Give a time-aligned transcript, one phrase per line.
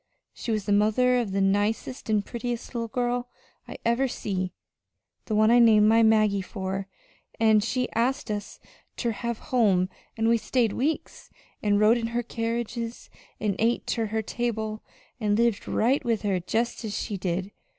[0.33, 3.29] She was the mother of the nicest an' prettiest little girl
[3.67, 4.51] I ever see
[5.25, 6.87] the one I named my Maggie for.
[7.39, 8.59] An' she asked us
[8.97, 11.29] ter her home an' we stayed weeks,
[11.61, 14.81] an' rode in her carriages, an' ate ter her table,
[15.19, 17.51] an' lived right with her jest as she did.